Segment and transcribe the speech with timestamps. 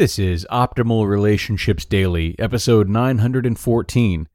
[0.00, 4.28] This is Optimal Relationships Daily, episode 914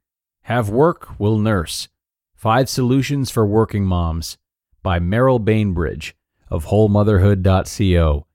[0.44, 1.88] Have Work, Will Nurse
[2.36, 4.38] Five Solutions for Working Moms
[4.84, 6.16] by Merrill Bainbridge
[6.52, 8.27] of WholeMotherhood.co.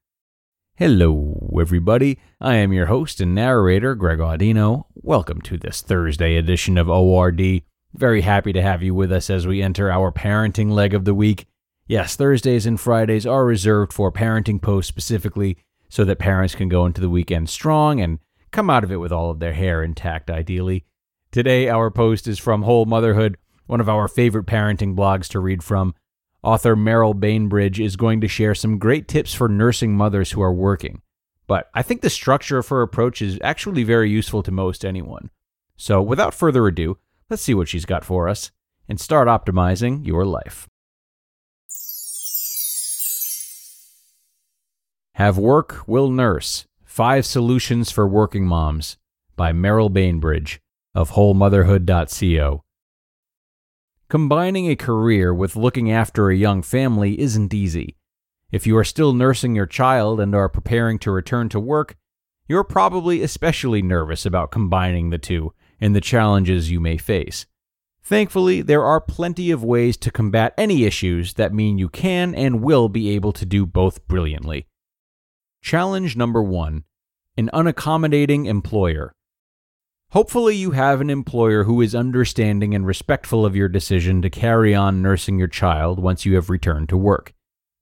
[0.74, 2.18] Hello, everybody.
[2.40, 4.86] I am your host and narrator, Greg Audino.
[4.96, 7.62] Welcome to this Thursday edition of ORD.
[7.94, 11.14] Very happy to have you with us as we enter our parenting leg of the
[11.14, 11.46] week.
[11.86, 15.58] Yes, Thursdays and Fridays are reserved for parenting posts specifically
[15.90, 19.12] so that parents can go into the weekend strong and come out of it with
[19.12, 20.86] all of their hair intact, ideally.
[21.30, 25.62] Today, our post is from Whole Motherhood, one of our favorite parenting blogs to read
[25.62, 25.94] from.
[26.42, 30.54] Author Merrill Bainbridge is going to share some great tips for nursing mothers who are
[30.54, 31.02] working.
[31.46, 35.30] But I think the structure of her approach is actually very useful to most anyone.
[35.76, 38.50] So, without further ado, let's see what she's got for us
[38.88, 40.68] and start optimizing your life.
[45.20, 48.96] Have Work, Will Nurse Five Solutions for Working Moms
[49.36, 50.62] by Merrill Bainbridge
[50.94, 52.62] of WholeMotherhood.co.
[54.08, 57.98] Combining a career with looking after a young family isn't easy.
[58.50, 61.98] If you are still nursing your child and are preparing to return to work,
[62.48, 67.44] you're probably especially nervous about combining the two and the challenges you may face.
[68.02, 72.62] Thankfully, there are plenty of ways to combat any issues that mean you can and
[72.62, 74.66] will be able to do both brilliantly.
[75.62, 76.84] Challenge number one
[77.36, 79.14] an unaccommodating employer.
[80.10, 84.74] Hopefully, you have an employer who is understanding and respectful of your decision to carry
[84.74, 87.32] on nursing your child once you have returned to work.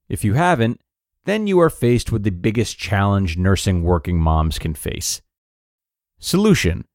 [0.07, 0.79] If you haven't,
[1.25, 5.21] then you are faced with the biggest challenge nursing working moms can face.
[6.19, 6.85] Solution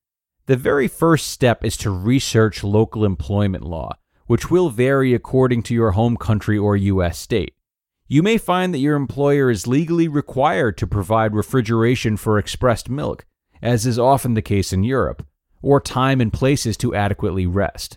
[0.47, 3.97] The very first step is to research local employment law,
[4.27, 7.19] which will vary according to your home country or U.S.
[7.19, 7.55] state.
[8.07, 13.25] You may find that your employer is legally required to provide refrigeration for expressed milk,
[13.63, 15.27] as is often the case in Europe,
[15.63, 17.97] or time and places to adequately rest.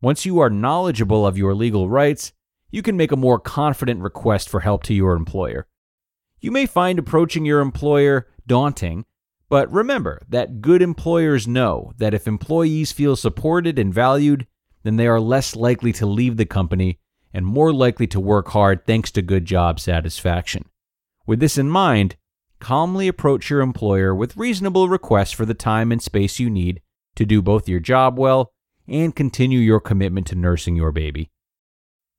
[0.00, 2.32] Once you are knowledgeable of your legal rights,
[2.70, 5.66] you can make a more confident request for help to your employer.
[6.40, 9.04] You may find approaching your employer daunting,
[9.48, 14.46] but remember that good employers know that if employees feel supported and valued,
[14.84, 17.00] then they are less likely to leave the company
[17.32, 20.64] and more likely to work hard thanks to good job satisfaction.
[21.26, 22.16] With this in mind,
[22.58, 26.82] calmly approach your employer with reasonable requests for the time and space you need
[27.16, 28.52] to do both your job well
[28.88, 31.30] and continue your commitment to nursing your baby.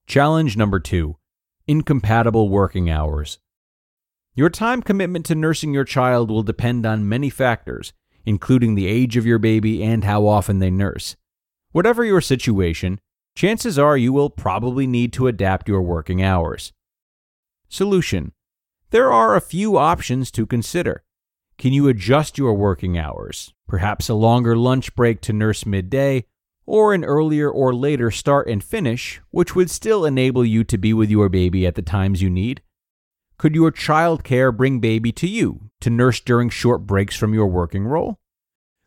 [0.07, 1.17] Challenge number two
[1.67, 3.39] incompatible working hours.
[4.33, 7.93] Your time commitment to nursing your child will depend on many factors,
[8.25, 11.15] including the age of your baby and how often they nurse.
[11.71, 12.99] Whatever your situation,
[13.35, 16.73] chances are you will probably need to adapt your working hours.
[17.69, 18.33] Solution
[18.89, 21.03] There are a few options to consider.
[21.57, 23.53] Can you adjust your working hours?
[23.67, 26.25] Perhaps a longer lunch break to nurse midday,
[26.65, 30.93] or an earlier or later start and finish, which would still enable you to be
[30.93, 32.61] with your baby at the times you need?
[33.37, 37.47] Could your child care bring baby to you to nurse during short breaks from your
[37.47, 38.20] working role?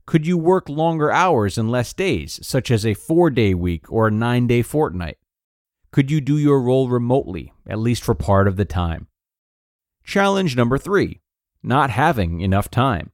[0.06, 4.08] Could you work longer hours and less days, such as a four day week or
[4.08, 5.18] a nine day fortnight?
[5.92, 9.06] Could you do your role remotely, at least for part of the time?
[10.04, 11.20] Challenge number three
[11.64, 13.10] not having enough time.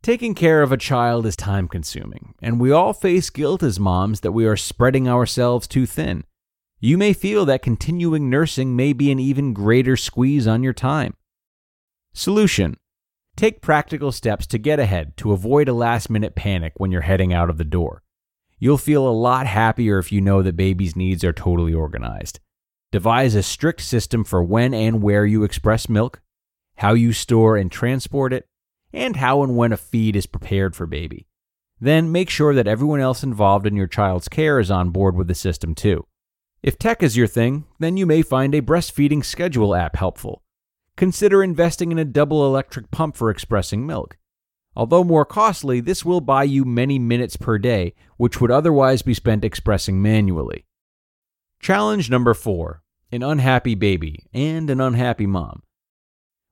[0.00, 4.20] Taking care of a child is time consuming, and we all face guilt as moms
[4.20, 6.22] that we are spreading ourselves too thin.
[6.78, 11.14] You may feel that continuing nursing may be an even greater squeeze on your time.
[12.12, 12.76] Solution
[13.38, 17.32] Take practical steps to get ahead to avoid a last minute panic when you're heading
[17.32, 18.02] out of the door.
[18.58, 22.40] You'll feel a lot happier if you know that baby's needs are totally organized.
[22.90, 26.20] Devise a strict system for when and where you express milk,
[26.78, 28.48] how you store and transport it,
[28.92, 31.28] and how and when a feed is prepared for baby.
[31.80, 35.28] Then make sure that everyone else involved in your child's care is on board with
[35.28, 36.08] the system too.
[36.60, 40.42] If tech is your thing, then you may find a breastfeeding schedule app helpful.
[40.98, 44.18] Consider investing in a double electric pump for expressing milk.
[44.74, 49.14] Although more costly, this will buy you many minutes per day, which would otherwise be
[49.14, 50.66] spent expressing manually.
[51.60, 55.62] Challenge number four an unhappy baby and an unhappy mom.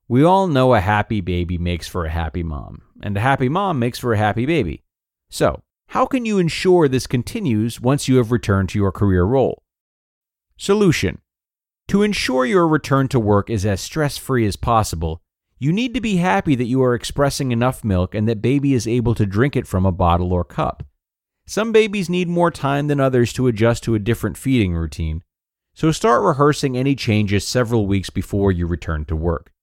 [0.07, 3.79] We all know a happy baby makes for a happy mom, and a happy mom
[3.79, 4.81] makes for a happy baby.
[5.29, 9.61] So, how can you ensure this continues once you have returned to your career role?
[10.55, 11.19] Solution
[11.89, 15.21] To ensure your return to work is as stress free as possible,
[15.57, 18.85] you need to be happy that you are expressing enough milk and that baby is
[18.85, 20.83] able to drink it from a bottle or cup.
[21.45, 25.23] Some babies need more time than others to adjust to a different feeding routine,
[25.73, 29.53] so start rehearsing any changes several weeks before you return to work.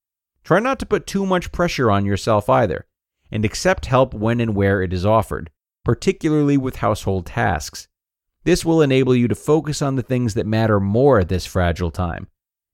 [0.44, 2.86] Try not to put too much pressure on yourself either,
[3.30, 5.50] and accept help when and where it is offered,
[5.84, 7.86] particularly with household tasks.
[8.44, 11.90] This will enable you to focus on the things that matter more at this fragile
[11.90, 12.28] time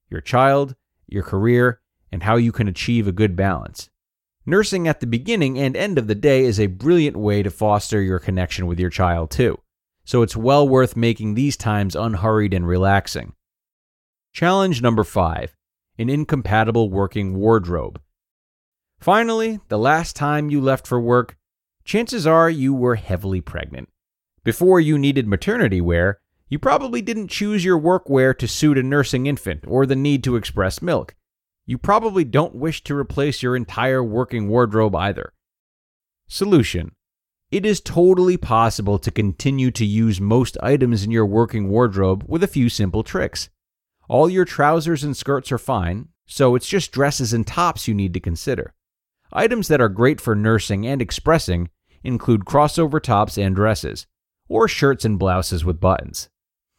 [0.09, 0.75] your child,
[1.07, 1.79] your career,
[2.11, 3.89] and how you can achieve a good balance.
[4.45, 8.01] Nursing at the beginning and end of the day is a brilliant way to foster
[8.01, 9.57] your connection with your child, too,
[10.03, 13.33] so it's well worth making these times unhurried and relaxing.
[14.33, 15.55] Challenge number five
[15.97, 18.01] an incompatible working wardrobe.
[18.99, 21.37] Finally, the last time you left for work,
[21.83, 23.87] chances are you were heavily pregnant.
[24.43, 29.25] Before you needed maternity wear, you probably didn't choose your workwear to suit a nursing
[29.27, 31.15] infant or the need to express milk
[31.65, 35.33] you probably don't wish to replace your entire working wardrobe either.
[36.27, 36.91] Solution
[37.51, 42.43] It is totally possible to continue to use most items in your working wardrobe with
[42.43, 43.49] a few simple tricks.
[44.09, 48.13] All your trousers and skirts are fine, so it's just dresses and tops you need
[48.15, 48.73] to consider.
[49.31, 51.69] Items that are great for nursing and expressing
[52.03, 54.07] include crossover tops and dresses,
[54.51, 56.29] or shirts and blouses with buttons.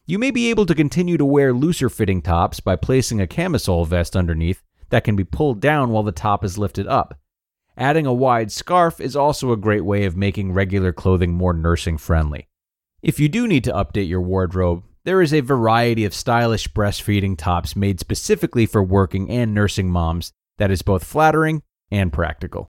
[0.05, 3.87] You may be able to continue to wear looser fitting tops by placing a camisole
[3.87, 7.19] vest underneath that can be pulled down while the top is lifted up.
[7.77, 11.97] Adding a wide scarf is also a great way of making regular clothing more nursing
[11.97, 12.49] friendly.
[13.01, 17.39] If you do need to update your wardrobe, there is a variety of stylish breastfeeding
[17.39, 22.69] tops made specifically for working and nursing moms that is both flattering and practical.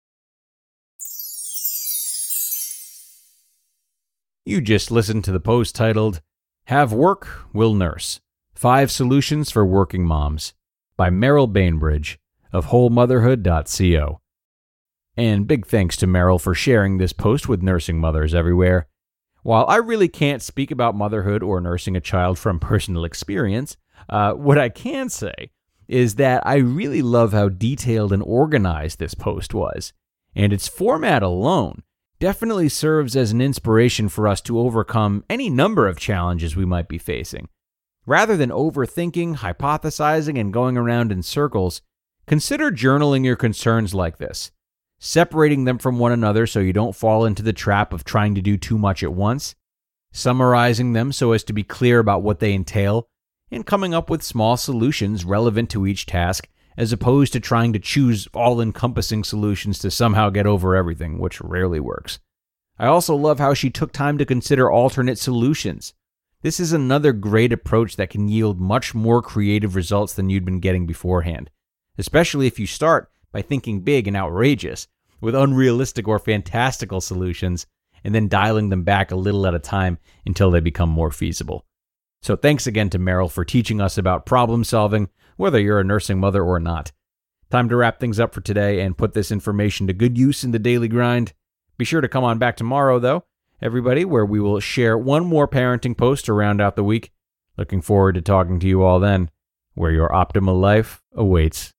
[4.46, 6.20] You just listened to the post titled,
[6.66, 8.20] Have Work, Will Nurse
[8.54, 10.54] Five Solutions for Working Moms
[10.98, 12.20] by Merrill Bainbridge
[12.52, 14.20] of wholemotherhood.co.
[15.16, 18.90] And big thanks to Merrill for sharing this post with nursing mothers everywhere.
[19.44, 23.78] While I really can't speak about motherhood or nursing a child from personal experience,
[24.10, 25.52] uh, what I can say
[25.88, 29.94] is that I really love how detailed and organized this post was.
[30.36, 31.84] And its format alone
[32.24, 36.88] definitely serves as an inspiration for us to overcome any number of challenges we might
[36.88, 37.50] be facing.
[38.06, 41.82] Rather than overthinking, hypothesizing, and going around in circles,
[42.26, 44.52] consider journaling your concerns like this,
[45.00, 48.42] separating them from one another so you don't fall into the trap of trying to
[48.42, 49.54] do too much at once,
[50.14, 53.06] summarizing them so as to be clear about what they entail,
[53.52, 56.48] and coming up with small solutions relevant to each task
[56.78, 61.42] as opposed to trying to choose all encompassing solutions to somehow get over everything, which
[61.42, 62.20] rarely works.
[62.80, 65.94] I also love how she took time to consider alternate solutions
[66.44, 70.60] this is another great approach that can yield much more creative results than you'd been
[70.60, 71.50] getting beforehand,
[71.98, 74.90] especially if you start by thinking big and outrageous
[75.22, 77.66] with unrealistic or fantastical solutions
[78.04, 81.66] and then dialing them back a little at a time until they become more feasible.
[82.22, 86.20] So, thanks again to Merrill for teaching us about problem solving, whether you're a nursing
[86.20, 86.92] mother or not.
[87.50, 90.52] Time to wrap things up for today and put this information to good use in
[90.52, 91.34] the daily grind.
[91.78, 93.26] Be sure to come on back tomorrow, though,
[93.62, 97.12] everybody, where we will share one more parenting post to round out the week.
[97.58, 99.30] Looking forward to talking to you all then,
[99.76, 101.73] where your optimal life awaits.